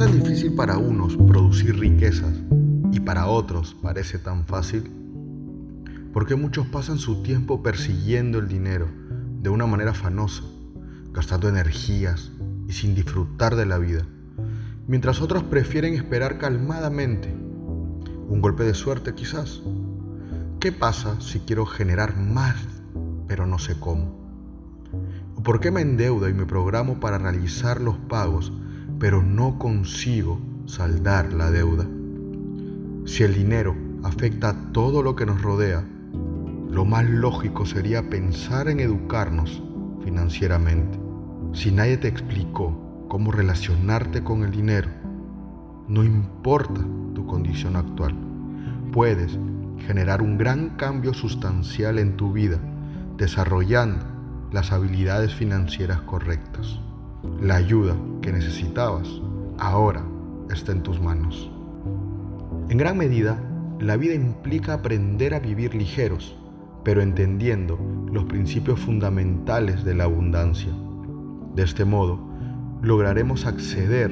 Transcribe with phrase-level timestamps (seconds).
[0.00, 2.32] tan difícil para unos producir riquezas
[2.90, 4.90] y para otros parece tan fácil?
[6.14, 8.88] ¿Por qué muchos pasan su tiempo persiguiendo el dinero
[9.42, 10.42] de una manera afanosa,
[11.12, 12.32] gastando energías
[12.66, 14.06] y sin disfrutar de la vida?
[14.86, 17.28] Mientras otros prefieren esperar calmadamente
[18.26, 19.60] un golpe de suerte quizás.
[20.60, 22.56] ¿Qué pasa si quiero generar más
[23.28, 24.18] pero no sé cómo?
[25.44, 28.50] ¿Por qué me endeudo y me programo para realizar los pagos
[29.00, 31.86] pero no consigo saldar la deuda?
[33.06, 35.82] Si el dinero afecta a todo lo que nos rodea,
[36.70, 39.62] lo más lógico sería pensar en educarnos
[40.04, 41.00] financieramente.
[41.54, 44.90] Si nadie te explicó cómo relacionarte con el dinero,
[45.88, 46.80] no importa
[47.14, 48.14] tu condición actual,
[48.92, 49.38] puedes
[49.86, 52.60] generar un gran cambio sustancial en tu vida
[53.16, 54.04] desarrollando
[54.52, 56.80] las habilidades financieras correctas.
[57.40, 59.08] La ayuda que necesitabas
[59.58, 60.04] ahora
[60.50, 61.50] está en tus manos.
[62.68, 63.38] En gran medida,
[63.78, 66.36] la vida implica aprender a vivir ligeros
[66.84, 67.78] pero entendiendo
[68.10, 70.72] los principios fundamentales de la abundancia.
[71.54, 72.18] De este modo,
[72.82, 74.10] lograremos acceder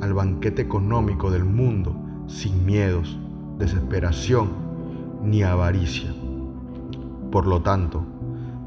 [0.00, 1.96] al banquete económico del mundo
[2.28, 3.18] sin miedos,
[3.58, 4.50] desesperación
[5.24, 6.14] ni avaricia.
[7.32, 8.04] Por lo tanto,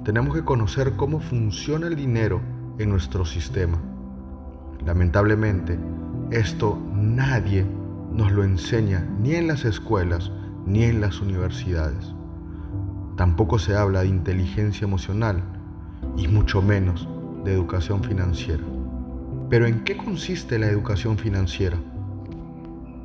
[0.03, 2.41] tenemos que conocer cómo funciona el dinero
[2.79, 3.77] en nuestro sistema.
[4.85, 5.77] Lamentablemente,
[6.31, 7.65] esto nadie
[8.11, 10.31] nos lo enseña ni en las escuelas
[10.65, 12.13] ni en las universidades.
[13.17, 15.43] Tampoco se habla de inteligencia emocional
[16.17, 17.07] y mucho menos
[17.43, 18.63] de educación financiera.
[19.49, 21.77] Pero ¿en qué consiste la educación financiera?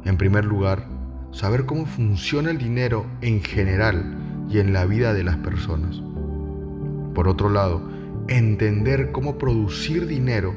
[0.05, 0.87] En primer lugar,
[1.33, 4.17] saber cómo funciona el dinero en general
[4.49, 6.01] y en la vida de las personas.
[7.15, 7.94] Por otro lado,
[8.29, 10.55] entender cómo producir dinero,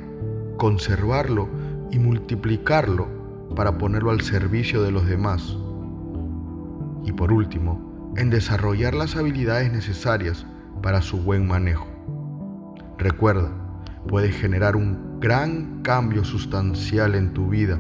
[0.58, 1.50] conservarlo
[1.92, 3.08] y multiplicarlo
[3.56, 5.58] para ponerlo al servicio de los demás.
[7.04, 10.46] Y por último, en desarrollar las habilidades necesarias
[10.82, 11.88] para su buen manejo.
[12.98, 13.52] Recuerda,
[14.08, 17.80] puedes generar un gran cambio sustancial en tu vida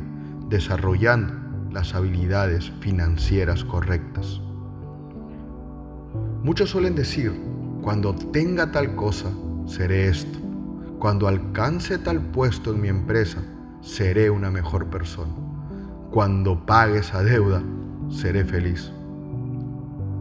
[0.50, 1.34] desarrollando
[1.72, 4.42] las habilidades financieras correctas.
[6.44, 7.34] Muchos suelen decir,
[7.81, 9.30] cuando tenga tal cosa,
[9.67, 10.39] seré esto.
[11.00, 13.44] Cuando alcance tal puesto en mi empresa,
[13.81, 15.31] seré una mejor persona.
[16.09, 17.61] Cuando pague esa deuda,
[18.09, 18.91] seré feliz.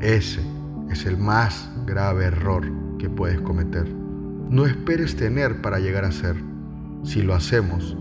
[0.00, 0.42] Ese
[0.90, 2.64] es el más grave error
[2.98, 3.88] que puedes cometer.
[4.50, 6.36] No esperes tener para llegar a ser.
[7.02, 7.96] Si lo hacemos,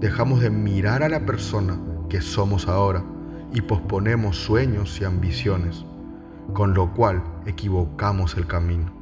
[0.00, 3.02] dejamos de mirar a la persona que somos ahora
[3.52, 5.84] y posponemos sueños y ambiciones,
[6.52, 8.99] con lo cual equivocamos el camino.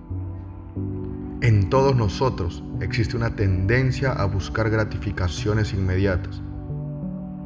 [1.40, 6.42] En todos nosotros existe una tendencia a buscar gratificaciones inmediatas.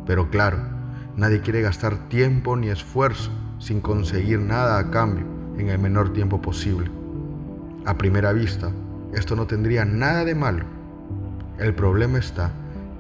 [0.07, 0.57] Pero claro,
[1.15, 5.27] nadie quiere gastar tiempo ni esfuerzo sin conseguir nada a cambio
[5.59, 6.91] en el menor tiempo posible.
[7.85, 8.73] A primera vista,
[9.13, 10.65] esto no tendría nada de malo.
[11.59, 12.51] El problema está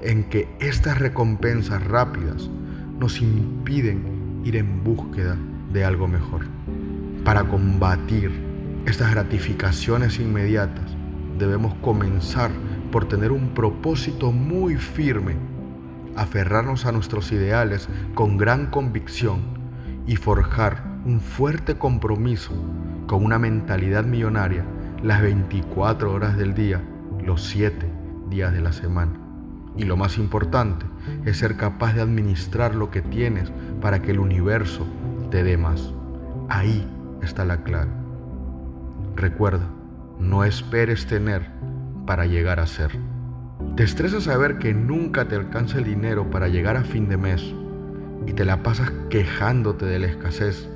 [0.02, 2.50] en que estas recompensas rápidas
[3.00, 5.38] nos impiden ir en búsqueda
[5.72, 6.42] de algo mejor.
[7.24, 8.41] Para combatir
[8.86, 10.96] estas gratificaciones inmediatas,
[11.38, 12.50] debemos comenzar
[12.90, 15.36] por tener un propósito muy firme,
[16.16, 19.40] aferrarnos a nuestros ideales con gran convicción
[20.06, 22.52] y forjar un fuerte compromiso
[23.06, 24.64] con una mentalidad millonaria
[25.02, 26.82] las 24 horas del día,
[27.24, 27.88] los 7
[28.30, 29.12] días de la semana.
[29.76, 30.84] Y lo más importante
[31.24, 33.50] es ser capaz de administrar lo que tienes
[33.80, 34.86] para que el universo
[35.30, 35.94] te dé más.
[36.48, 36.86] Ahí
[37.22, 38.01] está la clave.
[39.16, 39.68] Recuerda,
[40.18, 41.50] no esperes tener
[42.06, 42.90] para llegar a ser.
[43.76, 47.54] Te estresa saber que nunca te alcanza el dinero para llegar a fin de mes
[48.26, 50.68] y te la pasas quejándote de la escasez.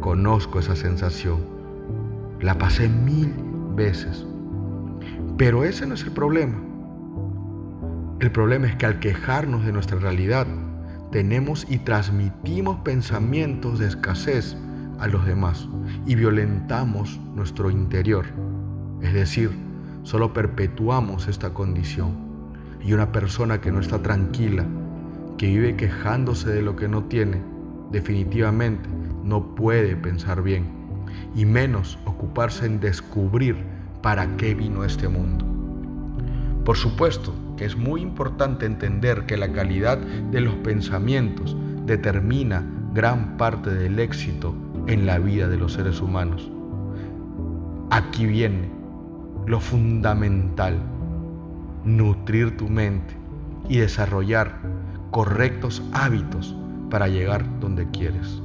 [0.00, 1.40] Conozco esa sensación.
[2.40, 3.34] La pasé mil
[3.74, 4.26] veces.
[5.36, 6.60] Pero ese no es el problema.
[8.20, 10.46] El problema es que al quejarnos de nuestra realidad,
[11.10, 14.56] tenemos y transmitimos pensamientos de escasez
[15.02, 15.68] a los demás
[16.06, 18.24] y violentamos nuestro interior.
[19.02, 19.50] Es decir,
[20.04, 22.14] solo perpetuamos esta condición.
[22.84, 24.64] Y una persona que no está tranquila
[25.38, 27.42] que vive quejándose de lo que no tiene,
[27.90, 28.88] definitivamente
[29.24, 30.66] no puede pensar bien,
[31.34, 33.56] y menos ocuparse en descubrir
[34.02, 35.44] para qué vino este mundo.
[36.64, 41.56] Por supuesto que es muy importante entender que la calidad de los pensamientos
[41.86, 42.64] determina
[42.94, 44.54] gran parte del éxito
[44.86, 46.50] en la vida de los seres humanos.
[47.90, 48.70] Aquí viene
[49.46, 50.78] lo fundamental,
[51.84, 53.14] nutrir tu mente
[53.68, 54.60] y desarrollar
[55.10, 56.56] correctos hábitos
[56.90, 58.42] para llegar donde quieres.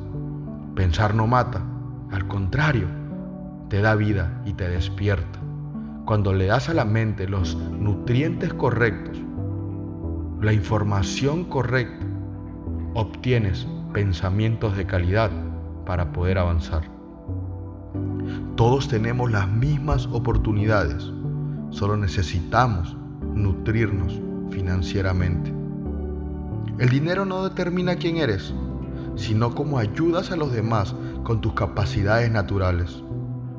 [0.75, 1.61] Pensar no mata,
[2.11, 2.87] al contrario,
[3.69, 5.39] te da vida y te despierta.
[6.05, 9.17] Cuando le das a la mente los nutrientes correctos,
[10.41, 12.05] la información correcta,
[12.93, 15.31] obtienes pensamientos de calidad
[15.87, 16.83] para poder avanzar.
[18.57, 21.13] Todos tenemos las mismas oportunidades,
[21.69, 22.97] solo necesitamos
[23.33, 24.19] nutrirnos
[24.51, 25.53] financieramente.
[26.77, 28.53] El dinero no determina quién eres,
[29.15, 30.93] sino cómo ayudas a los demás
[31.23, 33.01] con tus capacidades naturales.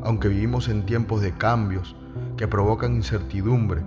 [0.05, 1.97] Aunque vivimos en tiempos de cambios
[2.37, 3.83] que provocan incertidumbre,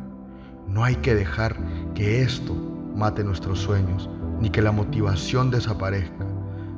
[0.68, 1.56] no hay que dejar
[1.94, 2.56] que esto
[2.96, 4.10] mate nuestros sueños,
[4.40, 6.26] ni que la motivación desaparezca,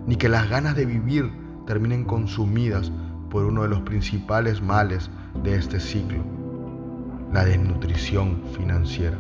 [0.06, 2.92] ni que las ganas de vivir terminen consumidas
[3.30, 5.10] por uno de los principales males
[5.44, 6.24] de este ciclo,
[7.32, 9.18] la desnutrición financiera.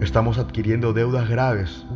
[0.00, 1.86] Estamos adquiriendo deudas graves,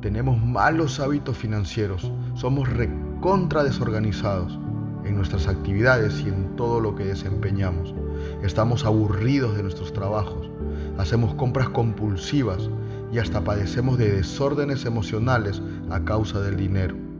[0.00, 4.58] tenemos malos hábitos financieros, somos recontra desorganizados
[5.04, 7.94] en nuestras actividades y en todo lo que desempeñamos.
[8.42, 10.50] Estamos aburridos de nuestros trabajos,
[10.98, 12.68] hacemos compras compulsivas
[13.12, 17.11] y hasta padecemos de desórdenes emocionales a causa del dinero.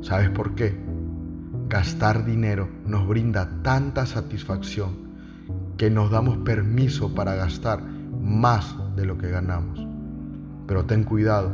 [0.00, 0.78] ¿Sabes por qué?
[1.68, 5.08] Gastar dinero nos brinda tanta satisfacción
[5.76, 9.86] que nos damos permiso para gastar más de lo que ganamos.
[10.66, 11.52] Pero ten cuidado,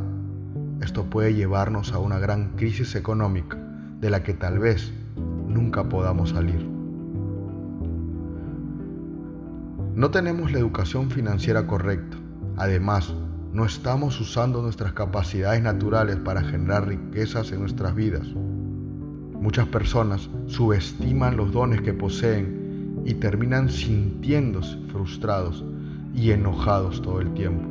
[0.81, 3.57] esto puede llevarnos a una gran crisis económica
[3.99, 4.93] de la que tal vez
[5.47, 6.65] nunca podamos salir.
[9.95, 12.17] No tenemos la educación financiera correcta.
[12.57, 13.13] Además,
[13.55, 18.27] no estamos usando nuestras capacidades naturales para generar riquezas en nuestras vidas.
[18.27, 25.63] Muchas personas subestiman los dones que poseen y terminan sintiéndose frustrados
[26.13, 27.63] y enojados todo el tiempo.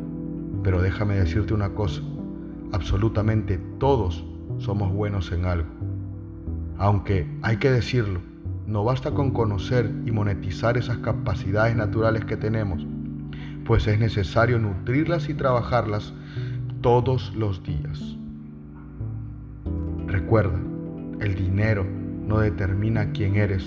[0.63, 2.01] Pero déjame decirte una cosa,
[2.73, 4.25] absolutamente todos
[4.57, 5.69] somos buenos en algo.
[6.79, 8.21] Aunque hay que decirlo,
[8.67, 12.87] no basta con conocer y monetizar esas capacidades naturales que tenemos,
[13.65, 16.13] pues es necesario nutrirlas y trabajarlas
[16.81, 18.17] todos los días.
[20.07, 20.61] Recuerda,
[21.21, 21.87] el dinero
[22.27, 23.65] no determina quién eres,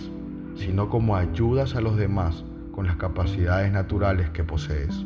[0.55, 5.05] sino cómo ayudas a los demás con las capacidades naturales que posees.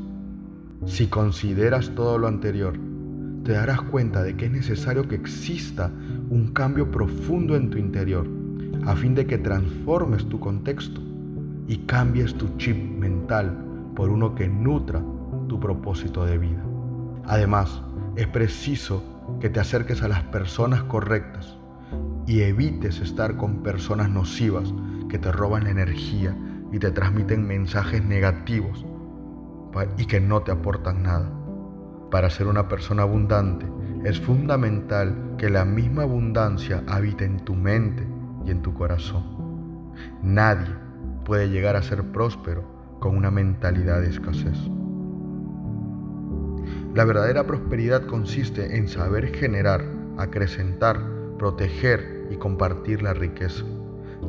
[0.85, 2.73] Si consideras todo lo anterior,
[3.43, 5.91] te darás cuenta de que es necesario que exista
[6.29, 8.27] un cambio profundo en tu interior,
[8.85, 11.01] a fin de que transformes tu contexto
[11.67, 15.03] y cambies tu chip mental por uno que nutra
[15.47, 16.63] tu propósito de vida.
[17.25, 17.81] Además,
[18.15, 19.03] es preciso
[19.39, 21.57] que te acerques a las personas correctas
[22.27, 24.73] y evites estar con personas nocivas
[25.09, 26.35] que te roban energía
[26.71, 28.85] y te transmiten mensajes negativos
[29.97, 31.29] y que no te aportan nada.
[32.09, 33.65] Para ser una persona abundante
[34.03, 38.07] es fundamental que la misma abundancia habite en tu mente
[38.45, 39.23] y en tu corazón.
[40.21, 40.73] Nadie
[41.23, 44.57] puede llegar a ser próspero con una mentalidad de escasez.
[46.93, 49.83] La verdadera prosperidad consiste en saber generar,
[50.17, 51.01] acrecentar,
[51.39, 53.65] proteger y compartir la riqueza.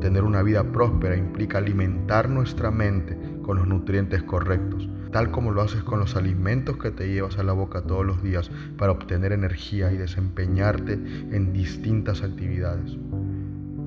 [0.00, 5.60] Tener una vida próspera implica alimentar nuestra mente con los nutrientes correctos, tal como lo
[5.60, 9.32] haces con los alimentos que te llevas a la boca todos los días para obtener
[9.32, 12.96] energía y desempeñarte en distintas actividades.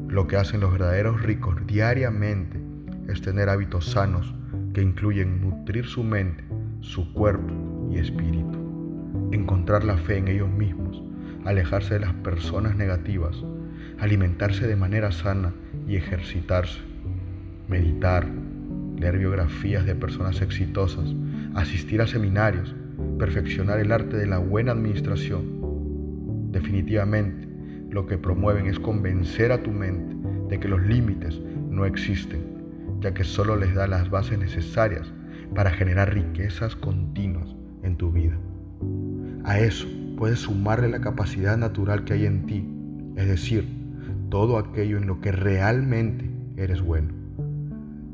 [0.10, 2.62] Lo que hacen los verdaderos ricos diariamente
[3.08, 4.36] es tener hábitos sanos
[4.76, 6.44] que incluyen nutrir su mente,
[6.82, 7.54] su cuerpo
[7.90, 8.60] y espíritu,
[9.32, 11.02] encontrar la fe en ellos mismos,
[11.46, 13.42] alejarse de las personas negativas,
[14.00, 15.54] alimentarse de manera sana
[15.88, 16.82] y ejercitarse,
[17.70, 18.28] meditar,
[18.98, 21.06] leer biografías de personas exitosas,
[21.54, 22.76] asistir a seminarios,
[23.18, 26.52] perfeccionar el arte de la buena administración.
[26.52, 27.48] Definitivamente,
[27.92, 30.18] lo que promueven es convencer a tu mente
[30.50, 31.40] de que los límites
[31.70, 32.55] no existen,
[33.06, 35.14] ya que solo les da las bases necesarias
[35.54, 38.36] para generar riquezas continuas en tu vida.
[39.44, 39.86] A eso
[40.18, 42.68] puedes sumarle la capacidad natural que hay en ti,
[43.16, 43.70] es decir,
[44.32, 47.14] todo aquello en lo que realmente eres bueno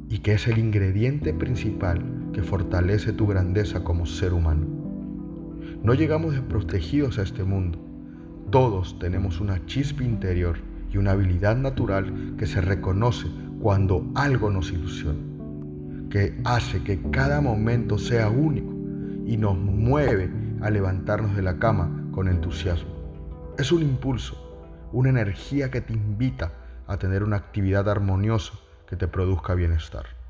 [0.09, 4.67] y que es el ingrediente principal que fortalece tu grandeza como ser humano.
[5.83, 7.79] No llegamos desprotegidos a este mundo.
[8.49, 10.57] Todos tenemos una chispa interior
[10.91, 13.29] y una habilidad natural que se reconoce
[13.61, 15.19] cuando algo nos ilusiona,
[16.09, 18.73] que hace que cada momento sea único
[19.25, 22.89] y nos mueve a levantarnos de la cama con entusiasmo.
[23.57, 24.35] Es un impulso,
[24.91, 26.51] una energía que te invita
[26.87, 28.53] a tener una actividad armoniosa
[28.87, 30.20] que te produzca bienestar.